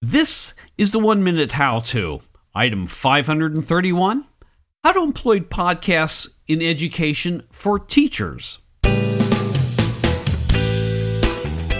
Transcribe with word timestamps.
This 0.00 0.54
is 0.76 0.92
the 0.92 1.00
one 1.00 1.24
minute 1.24 1.50
how 1.50 1.80
to. 1.80 2.20
Item 2.54 2.86
531 2.86 4.24
How 4.84 4.92
to 4.92 5.02
employ 5.02 5.40
podcasts 5.40 6.28
in 6.46 6.62
education 6.62 7.42
for 7.50 7.80
teachers. 7.80 8.60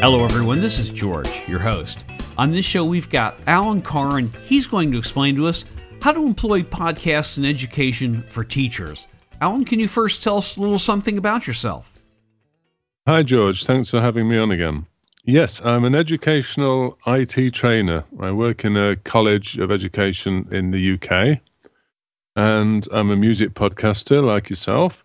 Hello, 0.00 0.24
everyone. 0.24 0.60
This 0.60 0.80
is 0.80 0.90
George, 0.90 1.48
your 1.48 1.60
host. 1.60 2.04
On 2.36 2.50
this 2.50 2.64
show, 2.64 2.84
we've 2.84 3.08
got 3.08 3.36
Alan 3.46 3.80
Carr, 3.80 4.18
and 4.18 4.34
he's 4.38 4.66
going 4.66 4.90
to 4.90 4.98
explain 4.98 5.36
to 5.36 5.46
us 5.46 5.66
how 6.02 6.10
to 6.10 6.24
employ 6.24 6.62
podcasts 6.62 7.38
in 7.38 7.44
education 7.44 8.24
for 8.26 8.42
teachers. 8.42 9.06
Alan, 9.40 9.64
can 9.64 9.78
you 9.78 9.86
first 9.86 10.24
tell 10.24 10.38
us 10.38 10.56
a 10.56 10.60
little 10.60 10.80
something 10.80 11.16
about 11.16 11.46
yourself? 11.46 12.00
Hi, 13.06 13.22
George. 13.22 13.64
Thanks 13.66 13.88
for 13.88 14.00
having 14.00 14.28
me 14.28 14.36
on 14.36 14.50
again. 14.50 14.86
Yes, 15.24 15.60
I'm 15.62 15.84
an 15.84 15.94
educational 15.94 16.96
IT 17.06 17.52
trainer. 17.52 18.04
I 18.20 18.32
work 18.32 18.64
in 18.64 18.76
a 18.78 18.96
college 18.96 19.58
of 19.58 19.70
education 19.70 20.48
in 20.50 20.70
the 20.70 20.94
UK, 20.94 21.40
and 22.36 22.88
I'm 22.90 23.10
a 23.10 23.16
music 23.16 23.50
podcaster 23.52 24.24
like 24.24 24.48
yourself. 24.48 25.04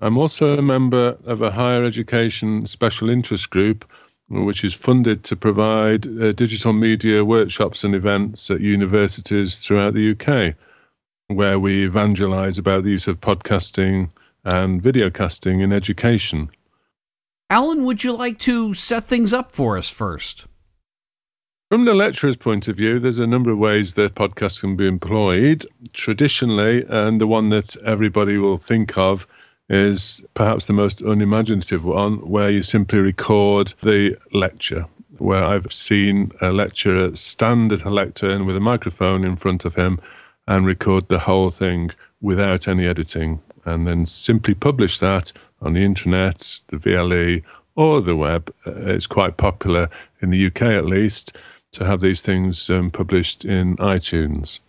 I'm 0.00 0.16
also 0.16 0.56
a 0.56 0.62
member 0.62 1.18
of 1.26 1.42
a 1.42 1.50
higher 1.50 1.84
education 1.84 2.64
special 2.64 3.10
interest 3.10 3.50
group, 3.50 3.84
which 4.30 4.64
is 4.64 4.72
funded 4.72 5.24
to 5.24 5.36
provide 5.36 6.06
uh, 6.06 6.32
digital 6.32 6.72
media 6.72 7.22
workshops 7.22 7.84
and 7.84 7.94
events 7.94 8.50
at 8.50 8.62
universities 8.62 9.58
throughout 9.58 9.92
the 9.92 10.12
UK, 10.12 10.54
where 11.28 11.58
we 11.58 11.84
evangelize 11.84 12.56
about 12.56 12.84
the 12.84 12.90
use 12.92 13.06
of 13.06 13.20
podcasting 13.20 14.10
and 14.42 14.82
videocasting 14.82 15.60
in 15.60 15.70
education. 15.70 16.50
Alan, 17.50 17.84
would 17.84 18.02
you 18.02 18.12
like 18.12 18.38
to 18.38 18.72
set 18.72 19.04
things 19.04 19.34
up 19.34 19.52
for 19.52 19.76
us 19.76 19.90
first? 19.90 20.46
From 21.70 21.84
the 21.84 21.92
lecturer's 21.92 22.36
point 22.36 22.68
of 22.68 22.76
view, 22.76 22.98
there's 22.98 23.18
a 23.18 23.26
number 23.26 23.50
of 23.50 23.58
ways 23.58 23.94
that 23.94 24.14
podcasts 24.14 24.60
can 24.60 24.76
be 24.76 24.86
employed. 24.86 25.66
Traditionally, 25.92 26.84
and 26.88 27.20
the 27.20 27.26
one 27.26 27.50
that 27.50 27.76
everybody 27.84 28.38
will 28.38 28.56
think 28.56 28.96
of 28.96 29.26
is 29.68 30.24
perhaps 30.32 30.64
the 30.64 30.72
most 30.72 31.02
unimaginative 31.02 31.84
one, 31.84 32.16
where 32.28 32.50
you 32.50 32.62
simply 32.62 32.98
record 32.98 33.74
the 33.82 34.16
lecture. 34.32 34.86
Where 35.18 35.44
I've 35.44 35.72
seen 35.72 36.32
a 36.40 36.50
lecturer 36.50 37.14
stand 37.14 37.72
at 37.72 37.84
a 37.84 37.90
lectern 37.90 38.46
with 38.46 38.56
a 38.56 38.60
microphone 38.60 39.22
in 39.22 39.36
front 39.36 39.64
of 39.64 39.74
him 39.74 40.00
and 40.46 40.66
record 40.66 41.08
the 41.08 41.20
whole 41.20 41.50
thing 41.50 41.90
without 42.20 42.68
any 42.68 42.86
editing, 42.86 43.40
and 43.66 43.86
then 43.86 44.06
simply 44.06 44.54
publish 44.54 44.98
that 44.98 45.32
on 45.64 45.72
the 45.72 45.84
internet, 45.84 46.62
the 46.68 46.76
VLE, 46.76 47.42
or 47.76 48.00
the 48.00 48.16
web. 48.16 48.54
Uh, 48.66 48.72
it's 48.86 49.06
quite 49.06 49.36
popular 49.36 49.88
in 50.20 50.30
the 50.30 50.46
UK, 50.46 50.62
at 50.62 50.86
least, 50.86 51.36
to 51.72 51.84
have 51.84 52.00
these 52.00 52.22
things 52.22 52.70
um, 52.70 52.90
published 52.90 53.44
in 53.44 53.76
iTunes. 53.78 54.60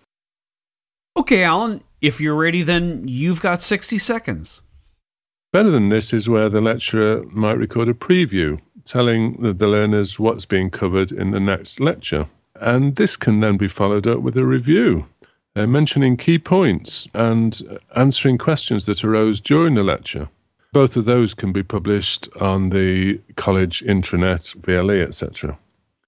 Okay, 1.17 1.43
Alan, 1.43 1.83
if 2.01 2.19
you're 2.19 2.35
ready, 2.35 2.63
then 2.63 3.07
you've 3.07 3.41
got 3.41 3.61
60 3.61 3.97
seconds. 3.97 4.61
Better 5.53 5.69
than 5.69 5.89
this 5.89 6.11
is 6.11 6.27
where 6.27 6.49
the 6.49 6.59
lecturer 6.59 7.23
might 7.31 7.57
record 7.57 7.87
a 7.87 7.93
preview, 7.93 8.59
telling 8.83 9.41
the, 9.41 9.53
the 9.53 9.67
learners 9.67 10.19
what's 10.19 10.45
being 10.45 10.69
covered 10.69 11.11
in 11.11 11.31
the 11.31 11.39
next 11.39 11.79
lecture. 11.79 12.27
And 12.59 12.95
this 12.95 13.15
can 13.15 13.39
then 13.39 13.57
be 13.57 13.67
followed 13.67 14.07
up 14.07 14.19
with 14.19 14.37
a 14.37 14.45
review, 14.45 15.05
uh, 15.55 15.67
mentioning 15.67 16.17
key 16.17 16.39
points 16.39 17.07
and 17.13 17.79
answering 17.95 18.37
questions 18.37 18.85
that 18.85 19.03
arose 19.03 19.39
during 19.39 19.75
the 19.75 19.83
lecture. 19.83 20.27
Both 20.75 20.97
of 20.97 21.05
those 21.05 21.33
can 21.33 21.53
be 21.53 21.63
published 21.63 22.27
on 22.41 22.71
the 22.71 23.21
college 23.37 23.81
intranet, 23.85 24.57
VLE, 24.57 25.07
etc. 25.07 25.57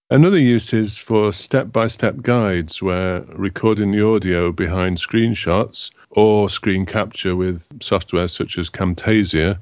Another 0.09 0.37
use 0.37 0.73
is 0.73 0.97
for 0.97 1.31
step 1.31 1.71
by 1.71 1.87
step 1.87 2.17
guides 2.21 2.83
where 2.83 3.21
recording 3.33 3.93
the 3.93 4.05
audio 4.05 4.51
behind 4.51 4.97
screenshots 4.97 5.89
or 6.09 6.49
screen 6.49 6.85
capture 6.85 7.33
with 7.33 7.81
software 7.81 8.27
such 8.27 8.57
as 8.57 8.69
Camtasia 8.69 9.57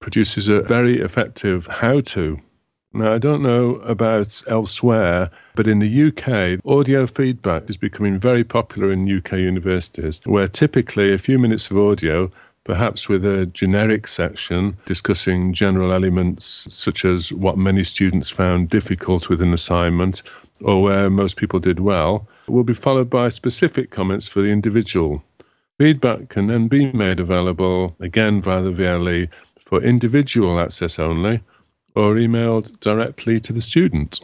produces 0.00 0.48
a 0.48 0.60
very 0.60 1.00
effective 1.00 1.66
how 1.68 2.02
to. 2.02 2.38
Now, 2.92 3.14
I 3.14 3.16
don't 3.16 3.42
know 3.42 3.76
about 3.76 4.42
elsewhere, 4.48 5.30
but 5.54 5.66
in 5.66 5.78
the 5.78 6.08
UK, 6.08 6.60
audio 6.66 7.06
feedback 7.06 7.70
is 7.70 7.78
becoming 7.78 8.18
very 8.18 8.44
popular 8.44 8.92
in 8.92 9.10
UK 9.10 9.32
universities, 9.32 10.20
where 10.24 10.46
typically 10.46 11.10
a 11.10 11.16
few 11.16 11.38
minutes 11.38 11.70
of 11.70 11.78
audio 11.78 12.30
perhaps 12.64 13.08
with 13.08 13.24
a 13.24 13.46
generic 13.46 14.06
section 14.06 14.76
discussing 14.84 15.52
general 15.52 15.92
elements 15.92 16.66
such 16.70 17.04
as 17.04 17.32
what 17.32 17.58
many 17.58 17.82
students 17.82 18.30
found 18.30 18.68
difficult 18.68 19.28
with 19.28 19.42
an 19.42 19.52
assignment 19.52 20.22
or 20.62 20.82
where 20.82 21.10
most 21.10 21.36
people 21.36 21.58
did 21.58 21.80
well, 21.80 22.28
will 22.46 22.64
be 22.64 22.74
followed 22.74 23.10
by 23.10 23.28
specific 23.28 23.90
comments 23.90 24.28
for 24.28 24.42
the 24.42 24.48
individual. 24.48 25.22
Feedback 25.78 26.28
can 26.28 26.46
then 26.46 26.68
be 26.68 26.92
made 26.92 27.18
available 27.18 27.96
again 27.98 28.40
via 28.40 28.62
the 28.62 28.70
VLE 28.70 29.28
for 29.58 29.82
individual 29.82 30.60
access 30.60 30.98
only 30.98 31.40
or 31.94 32.14
emailed 32.14 32.78
directly 32.80 33.40
to 33.40 33.52
the 33.52 33.60
student. 33.60 34.20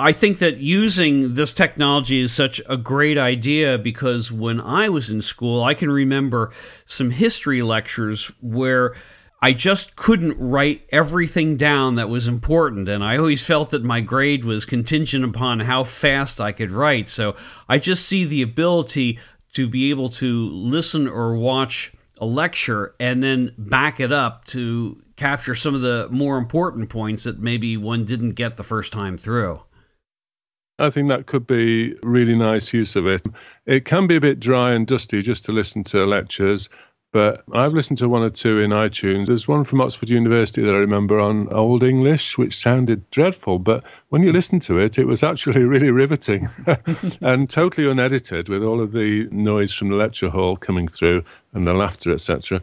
I 0.00 0.12
think 0.12 0.38
that 0.38 0.58
using 0.58 1.34
this 1.34 1.52
technology 1.52 2.20
is 2.20 2.32
such 2.32 2.62
a 2.68 2.76
great 2.76 3.18
idea 3.18 3.76
because 3.78 4.30
when 4.30 4.60
I 4.60 4.88
was 4.88 5.10
in 5.10 5.20
school, 5.22 5.64
I 5.64 5.74
can 5.74 5.90
remember 5.90 6.52
some 6.86 7.10
history 7.10 7.62
lectures 7.62 8.30
where 8.40 8.94
I 9.42 9.52
just 9.52 9.96
couldn't 9.96 10.38
write 10.38 10.86
everything 10.90 11.56
down 11.56 11.96
that 11.96 12.08
was 12.08 12.28
important. 12.28 12.88
And 12.88 13.02
I 13.02 13.16
always 13.16 13.44
felt 13.44 13.70
that 13.70 13.82
my 13.82 14.00
grade 14.00 14.44
was 14.44 14.64
contingent 14.64 15.24
upon 15.24 15.60
how 15.60 15.82
fast 15.82 16.40
I 16.40 16.52
could 16.52 16.70
write. 16.70 17.08
So 17.08 17.34
I 17.68 17.78
just 17.78 18.06
see 18.06 18.24
the 18.24 18.42
ability 18.42 19.18
to 19.54 19.68
be 19.68 19.90
able 19.90 20.10
to 20.10 20.48
listen 20.48 21.08
or 21.08 21.36
watch 21.36 21.92
a 22.20 22.26
lecture 22.26 22.94
and 23.00 23.20
then 23.20 23.52
back 23.58 23.98
it 23.98 24.12
up 24.12 24.44
to 24.44 25.02
capture 25.16 25.56
some 25.56 25.74
of 25.74 25.80
the 25.80 26.06
more 26.12 26.38
important 26.38 26.88
points 26.88 27.24
that 27.24 27.40
maybe 27.40 27.76
one 27.76 28.04
didn't 28.04 28.32
get 28.32 28.56
the 28.56 28.62
first 28.62 28.92
time 28.92 29.18
through. 29.18 29.60
I 30.78 30.90
think 30.90 31.08
that 31.08 31.26
could 31.26 31.46
be 31.46 31.94
really 32.02 32.36
nice 32.36 32.72
use 32.72 32.94
of 32.94 33.06
it. 33.06 33.26
It 33.66 33.84
can 33.84 34.06
be 34.06 34.16
a 34.16 34.20
bit 34.20 34.38
dry 34.38 34.72
and 34.72 34.86
dusty 34.86 35.22
just 35.22 35.44
to 35.46 35.52
listen 35.52 35.82
to 35.84 36.06
lectures, 36.06 36.68
but 37.10 37.42
I've 37.52 37.72
listened 37.72 37.98
to 37.98 38.08
one 38.08 38.22
or 38.22 38.30
two 38.30 38.60
in 38.60 38.70
iTunes. 38.70 39.26
There's 39.26 39.48
one 39.48 39.64
from 39.64 39.80
Oxford 39.80 40.10
University 40.10 40.62
that 40.62 40.74
I 40.74 40.78
remember 40.78 41.18
on 41.18 41.52
Old 41.52 41.82
English, 41.82 42.36
which 42.36 42.56
sounded 42.56 43.10
dreadful, 43.10 43.58
but 43.58 43.82
when 44.10 44.22
you 44.22 44.30
listen 44.30 44.60
to 44.60 44.78
it, 44.78 44.98
it 44.98 45.06
was 45.06 45.22
actually 45.22 45.64
really 45.74 45.90
riveting 45.90 46.48
and 47.20 47.48
totally 47.48 47.90
unedited 47.90 48.48
with 48.48 48.62
all 48.62 48.80
of 48.80 48.92
the 48.92 49.26
noise 49.32 49.72
from 49.72 49.88
the 49.88 49.96
lecture 49.96 50.28
hall 50.28 50.56
coming 50.56 50.86
through 50.86 51.24
and 51.54 51.66
the 51.66 51.72
laughter, 51.72 52.12
etc. 52.12 52.60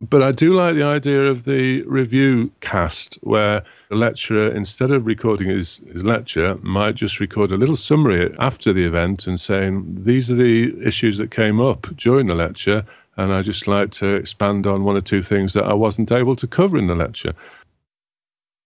But 0.00 0.22
I 0.22 0.32
do 0.32 0.52
like 0.52 0.74
the 0.74 0.84
idea 0.84 1.24
of 1.24 1.44
the 1.44 1.82
review 1.82 2.50
cast, 2.60 3.18
where 3.22 3.62
the 3.88 3.94
lecturer, 3.94 4.48
instead 4.50 4.90
of 4.90 5.06
recording 5.06 5.48
his, 5.48 5.80
his 5.92 6.04
lecture, 6.04 6.56
might 6.62 6.96
just 6.96 7.20
record 7.20 7.52
a 7.52 7.56
little 7.56 7.76
summary 7.76 8.34
after 8.38 8.72
the 8.72 8.84
event 8.84 9.26
and 9.26 9.40
saying, 9.40 9.84
These 10.02 10.30
are 10.30 10.34
the 10.34 10.74
issues 10.84 11.16
that 11.18 11.30
came 11.30 11.60
up 11.60 11.86
during 11.96 12.26
the 12.26 12.34
lecture. 12.34 12.84
And 13.16 13.32
I 13.32 13.42
just 13.42 13.68
like 13.68 13.92
to 13.92 14.08
expand 14.16 14.66
on 14.66 14.82
one 14.82 14.96
or 14.96 15.00
two 15.00 15.22
things 15.22 15.52
that 15.52 15.64
I 15.64 15.72
wasn't 15.72 16.10
able 16.10 16.34
to 16.36 16.46
cover 16.48 16.76
in 16.76 16.88
the 16.88 16.96
lecture. 16.96 17.32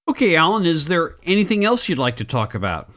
Okay, 0.08 0.36
Alan, 0.36 0.64
is 0.64 0.88
there 0.88 1.14
anything 1.24 1.66
else 1.66 1.86
you'd 1.88 1.98
like 1.98 2.16
to 2.16 2.24
talk 2.24 2.54
about? 2.54 2.88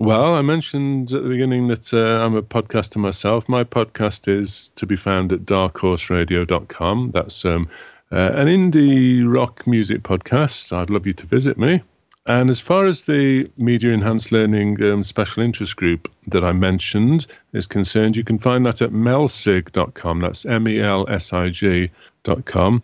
Well, 0.00 0.34
I 0.34 0.42
mentioned 0.42 1.12
at 1.12 1.22
the 1.22 1.28
beginning 1.28 1.68
that 1.68 1.94
uh, 1.94 2.24
I'm 2.24 2.34
a 2.34 2.42
podcaster 2.42 2.96
myself. 2.96 3.48
My 3.48 3.62
podcast 3.62 4.26
is 4.26 4.70
to 4.70 4.86
be 4.86 4.96
found 4.96 5.32
at 5.32 5.40
darkhorseradio.com. 5.40 7.12
That's 7.12 7.44
um, 7.44 7.68
uh, 8.10 8.32
an 8.34 8.48
indie 8.48 9.22
rock 9.24 9.66
music 9.68 10.02
podcast. 10.02 10.76
I'd 10.76 10.90
love 10.90 11.06
you 11.06 11.12
to 11.12 11.26
visit 11.26 11.56
me. 11.56 11.82
And 12.26 12.50
as 12.50 12.58
far 12.58 12.86
as 12.86 13.02
the 13.02 13.48
Media 13.56 13.92
Enhanced 13.92 14.32
Learning 14.32 14.82
um, 14.82 15.04
Special 15.04 15.42
Interest 15.42 15.76
Group 15.76 16.10
that 16.26 16.42
I 16.42 16.52
mentioned 16.52 17.26
is 17.52 17.66
concerned, 17.68 18.16
you 18.16 18.24
can 18.24 18.38
find 18.38 18.66
that 18.66 18.82
at 18.82 18.90
melsig.com. 18.90 20.20
That's 20.20 20.44
M 20.44 20.66
E 20.66 20.80
L 20.80 21.08
S 21.08 21.32
I 21.32 21.50
G.com. 21.50 22.82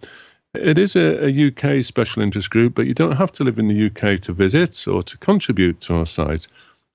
It 0.54 0.78
is 0.78 0.94
a, 0.94 1.26
a, 1.26 1.48
UK 1.48 1.84
special 1.84 2.22
interest 2.22 2.50
group, 2.50 2.74
but 2.74 2.86
you 2.86 2.94
don't 2.94 3.16
have 3.16 3.30
to 3.32 3.44
live 3.44 3.58
in 3.58 3.68
the 3.68 3.86
UK 3.86 4.20
to 4.22 4.32
visit 4.32 4.86
or 4.88 5.00
to 5.04 5.16
contribute 5.18 5.80
to 5.82 5.94
our 5.94 6.06
site. 6.06 6.48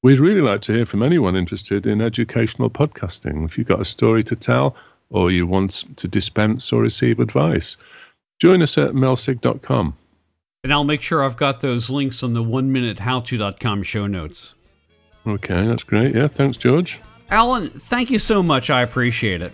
We'd 0.06 0.20
really 0.20 0.42
like 0.42 0.60
to 0.62 0.72
hear 0.72 0.86
from 0.86 1.02
anyone 1.02 1.36
interested 1.36 1.88
in 1.88 2.00
educational 2.00 2.70
podcasting. 2.70 3.44
If 3.44 3.58
you've 3.58 3.66
got 3.66 3.82
a 3.82 3.86
story 3.86 4.22
to 4.26 4.36
tell 4.36 4.76
or 5.10 5.32
you 5.32 5.48
want 5.48 5.98
to 5.98 6.08
dispense 6.08 6.72
or 6.72 6.84
receive 6.84 7.20
advice, 7.20 7.76
join 8.38 8.62
us 8.62 8.78
at 8.78 8.92
melsig.com. 8.92 9.98
And 10.64 10.72
I'll 10.72 10.84
make 10.84 11.02
sure 11.02 11.24
I've 11.24 11.38
got 11.38 11.62
those 11.62 11.90
links 11.90 12.22
on 12.22 12.34
the 12.34 12.44
one 12.44 12.72
minute 12.72 13.00
howto.com 13.00 13.82
show 13.82 14.06
notes. 14.06 14.54
Okay, 15.26 15.66
that's 15.66 15.84
great. 15.84 16.14
Yeah, 16.14 16.28
thanks, 16.28 16.56
George. 16.56 17.02
Alan, 17.32 17.72
thank 17.72 18.12
you 18.12 18.20
so 18.20 18.44
much. 18.44 18.70
I 18.70 18.84
appreciate 18.84 19.42
it. 19.42 19.54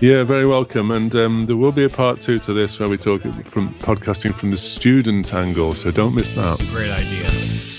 Yeah, 0.00 0.22
very 0.22 0.46
welcome. 0.46 0.90
And 0.92 1.14
um, 1.14 1.44
there 1.44 1.56
will 1.58 1.72
be 1.72 1.84
a 1.84 1.90
part 1.90 2.22
two 2.22 2.38
to 2.38 2.54
this 2.54 2.80
where 2.80 2.88
we 2.88 2.96
talk 2.96 3.20
from 3.44 3.74
podcasting 3.80 4.34
from 4.34 4.50
the 4.50 4.56
student 4.56 5.34
angle. 5.34 5.74
So 5.74 5.90
don't 5.90 6.14
miss 6.14 6.32
that. 6.32 6.58
Great 6.70 6.90
idea. 6.90 7.77